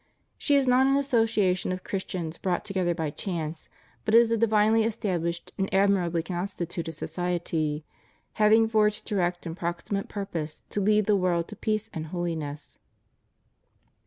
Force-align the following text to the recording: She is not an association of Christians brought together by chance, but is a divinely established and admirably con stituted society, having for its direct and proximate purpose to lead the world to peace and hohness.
She 0.35 0.55
is 0.55 0.67
not 0.67 0.87
an 0.87 0.97
association 0.97 1.71
of 1.71 1.83
Christians 1.83 2.39
brought 2.39 2.65
together 2.65 2.95
by 2.95 3.11
chance, 3.11 3.69
but 4.03 4.15
is 4.15 4.31
a 4.31 4.35
divinely 4.35 4.83
established 4.83 5.51
and 5.59 5.71
admirably 5.71 6.23
con 6.23 6.47
stituted 6.47 6.95
society, 6.95 7.85
having 8.41 8.67
for 8.67 8.87
its 8.87 8.99
direct 8.99 9.45
and 9.45 9.55
proximate 9.55 10.09
purpose 10.09 10.63
to 10.71 10.81
lead 10.81 11.05
the 11.05 11.15
world 11.15 11.47
to 11.49 11.55
peace 11.55 11.91
and 11.93 12.07
hohness. 12.07 12.79